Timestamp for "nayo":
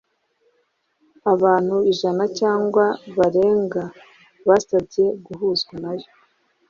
5.83-6.09